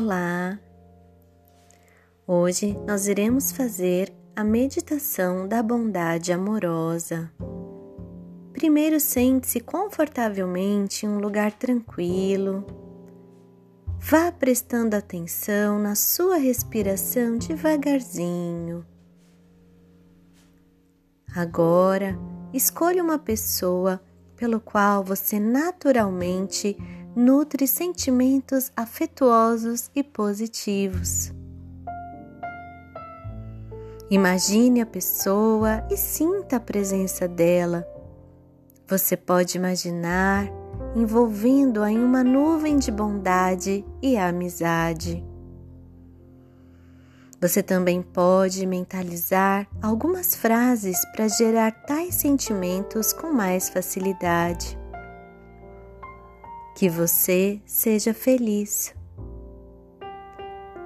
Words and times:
Olá! 0.00 0.56
Hoje 2.24 2.78
nós 2.86 3.08
iremos 3.08 3.50
fazer 3.50 4.14
a 4.36 4.44
meditação 4.44 5.48
da 5.48 5.60
bondade 5.60 6.32
amorosa. 6.32 7.28
Primeiro, 8.52 9.00
sente-se 9.00 9.58
confortavelmente 9.58 11.04
em 11.04 11.08
um 11.08 11.18
lugar 11.18 11.50
tranquilo. 11.50 12.64
Vá 13.98 14.30
prestando 14.30 14.94
atenção 14.94 15.80
na 15.80 15.96
sua 15.96 16.36
respiração 16.36 17.36
devagarzinho. 17.36 18.86
Agora, 21.34 22.16
escolha 22.54 23.02
uma 23.02 23.18
pessoa 23.18 24.00
pelo 24.36 24.60
qual 24.60 25.02
você 25.02 25.40
naturalmente 25.40 26.76
nutre 27.18 27.66
sentimentos 27.66 28.70
afetuosos 28.76 29.90
e 29.92 30.04
positivos. 30.04 31.32
Imagine 34.08 34.82
a 34.82 34.86
pessoa 34.86 35.84
e 35.90 35.96
sinta 35.96 36.56
a 36.56 36.60
presença 36.60 37.26
dela. 37.26 37.84
Você 38.86 39.16
pode 39.16 39.58
imaginar 39.58 40.46
envolvendo-a 40.94 41.90
em 41.90 41.98
uma 41.98 42.22
nuvem 42.22 42.78
de 42.78 42.92
bondade 42.92 43.84
e 44.00 44.16
amizade. 44.16 45.26
Você 47.40 47.64
também 47.64 48.00
pode 48.00 48.64
mentalizar 48.64 49.66
algumas 49.82 50.36
frases 50.36 51.04
para 51.16 51.26
gerar 51.26 51.72
tais 51.84 52.14
sentimentos 52.14 53.12
com 53.12 53.32
mais 53.32 53.68
facilidade 53.68 54.78
que 56.78 56.88
você 56.88 57.60
seja 57.66 58.14
feliz, 58.14 58.94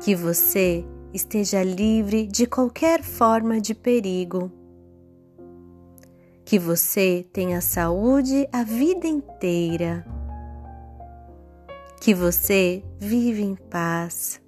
que 0.03 0.15
você 0.15 0.87
esteja 1.13 1.63
livre 1.63 2.27
de 2.27 2.47
qualquer 2.47 3.03
forma 3.03 3.61
de 3.61 3.75
perigo, 3.75 4.51
que 6.47 6.59
você 6.59 7.27
tenha 7.31 7.61
saúde 7.61 8.49
a 8.51 8.65
vida 8.65 9.07
inteira, 9.07 10.03
que 12.01 12.15
você 12.15 12.83
vive 12.99 13.43
em 13.43 13.55
paz. 13.55 14.41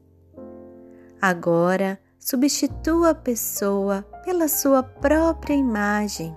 Agora, 1.21 2.01
substitua 2.19 3.11
a 3.11 3.15
pessoa 3.15 4.01
pela 4.25 4.49
sua 4.49 4.83
própria 4.83 5.53
imagem 5.53 6.35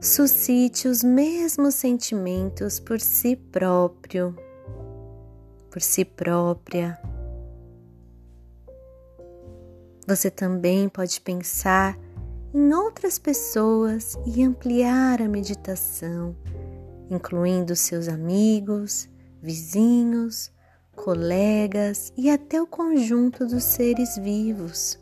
suscite 0.00 0.88
os 0.88 1.02
mesmos 1.02 1.74
sentimentos 1.74 2.78
por 2.78 3.00
si 3.00 3.36
próprio, 3.36 4.36
por 5.70 5.80
si 5.80 6.04
própria. 6.04 7.00
Você 10.06 10.30
também 10.30 10.88
pode 10.88 11.20
pensar 11.20 11.98
em 12.52 12.72
outras 12.72 13.18
pessoas 13.18 14.16
e 14.26 14.42
ampliar 14.42 15.22
a 15.22 15.28
meditação, 15.28 16.36
incluindo 17.10 17.74
seus 17.74 18.06
amigos, 18.06 19.08
vizinhos, 19.42 20.52
colegas 20.94 22.12
e 22.16 22.30
até 22.30 22.60
o 22.60 22.66
conjunto 22.66 23.46
dos 23.46 23.64
seres 23.64 24.16
vivos. 24.16 24.98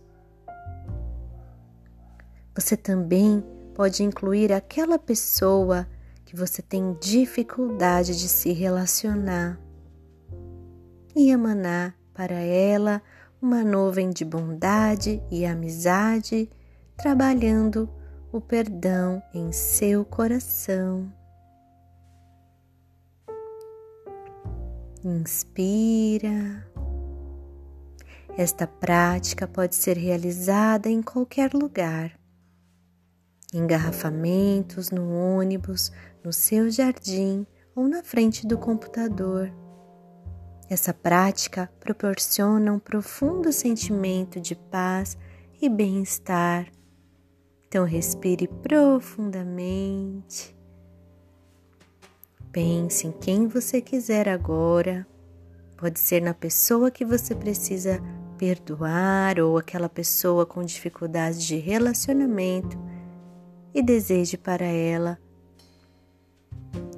Você 2.55 2.77
também 2.77 3.45
pode 3.75 4.03
incluir 4.03 4.53
aquela 4.53 4.99
pessoa 4.99 5.87
que 6.25 6.37
você 6.37 6.63
tem 6.63 6.97
dificuldade 7.01 8.19
de 8.19 8.29
se 8.29 8.53
relacionar 8.53 9.59
e 11.15 11.31
emanar 11.31 11.95
para 12.15 12.35
ela 12.35 13.03
uma 13.41 13.65
nuvem 13.65 14.11
de 14.11 14.25
bondade 14.25 15.23
e 15.31 15.45
amizade, 15.45 16.49
trabalhando 16.97 17.89
o 18.31 18.41
perdão 18.41 19.23
em 19.35 19.51
seu 19.53 20.05
coração. 20.05 21.13
Inspira. 25.05 26.67
Esta 28.39 28.67
prática 28.67 29.47
pode 29.47 29.75
ser 29.75 29.99
realizada 29.99 30.89
em 30.89 31.03
qualquer 31.03 31.53
lugar 31.53 32.22
engarrafamentos 33.53 34.91
no 34.91 35.15
ônibus, 35.15 35.93
no 36.25 36.33
seu 36.33 36.71
jardim 36.71 37.47
ou 37.75 37.89
na 37.89 38.03
frente 38.03 38.47
do 38.47 38.57
computador. 38.57 39.53
Essa 40.71 40.95
prática 40.95 41.71
proporciona 41.81 42.73
um 42.73 42.79
profundo 42.79 43.53
sentimento 43.53 44.41
de 44.41 44.55
paz 44.55 45.19
e 45.61 45.69
bem-estar. 45.69 46.67
Então, 47.67 47.85
respire 47.85 48.49
profundamente. 48.49 50.57
Pense 52.51 53.07
em 53.07 53.13
quem 53.13 53.47
você 53.47 53.81
quiser 53.81 54.29
agora. 54.29 55.07
Pode 55.77 55.99
ser 55.99 56.23
na 56.23 56.33
pessoa 56.33 56.91
que 56.91 57.05
você 57.05 57.35
precisa 57.35 58.01
perdoar 58.39 59.39
ou 59.41 59.59
aquela 59.59 59.89
pessoa 59.89 60.47
com 60.47 60.63
dificuldade 60.63 61.47
de 61.47 61.57
relacionamento 61.57 62.79
e 63.75 63.83
deseje 63.83 64.37
para 64.37 64.65
ela 64.65 65.19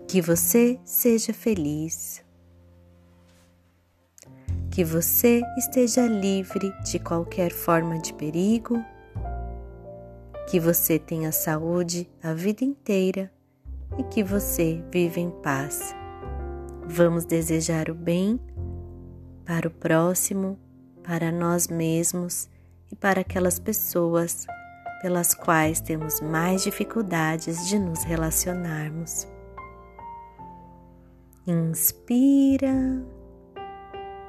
que 0.08 0.20
você 0.20 0.78
seja 0.84 1.32
feliz, 1.32 2.24
que 4.70 4.84
você 4.84 5.42
esteja 5.56 6.06
livre 6.06 6.72
de 6.84 6.98
qualquer 6.98 7.50
forma 7.50 7.98
de 7.98 8.12
perigo, 8.12 8.76
que 10.48 10.60
você 10.60 10.98
tenha 10.98 11.32
saúde 11.32 12.08
a 12.22 12.32
vida 12.32 12.64
inteira 12.64 13.32
e 13.98 14.04
que 14.04 14.22
você 14.22 14.84
viva 14.90 15.18
em 15.18 15.30
paz. 15.30 15.94
Vamos 16.86 17.24
desejar 17.24 17.90
o 17.90 17.94
bem 17.94 18.38
para 19.44 19.66
o 19.66 19.70
próximo, 19.70 20.58
para 21.02 21.32
nós 21.32 21.66
mesmos 21.66 22.48
e 22.90 22.94
para 22.94 23.22
aquelas 23.22 23.58
pessoas 23.58 24.46
pelas 25.04 25.34
quais 25.34 25.82
temos 25.82 26.18
mais 26.22 26.62
dificuldades 26.62 27.68
de 27.68 27.78
nos 27.78 28.04
relacionarmos. 28.04 29.28
Inspira 31.46 33.04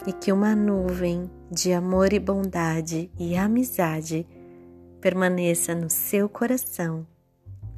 e 0.05 0.11
que 0.11 0.33
uma 0.33 0.53
nuvem 0.53 1.31
de 1.49 1.71
amor 1.71 2.11
e 2.11 2.19
bondade 2.19 3.09
e 3.17 3.37
amizade 3.37 4.27
permaneça 4.99 5.73
no 5.73 5.89
seu 5.89 6.27
coração 6.27 7.07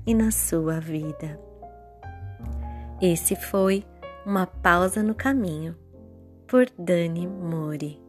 e 0.04 0.16
na 0.16 0.32
sua 0.32 0.80
vida. 0.80 1.40
Esse 3.00 3.36
foi 3.36 3.86
uma 4.26 4.48
pausa 4.48 5.04
no 5.04 5.14
caminho 5.14 5.78
por 6.48 6.66
Dani 6.80 7.28
Mori. 7.28 8.07